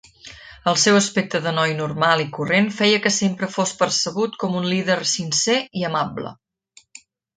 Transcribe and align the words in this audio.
El 0.69 0.77
seu 0.83 0.95
aspecte 0.99 1.41
de 1.47 1.51
noi 1.57 1.75
normal 1.81 2.23
i 2.23 2.25
corrent 2.37 2.71
feia 2.77 3.03
que 3.03 3.13
sempre 3.17 3.51
fos 3.57 3.75
percebut 3.83 4.41
com 4.45 4.57
un 4.63 4.69
líder 4.75 4.97
sincer 5.15 5.59
i 5.83 5.87
amable. 5.91 6.33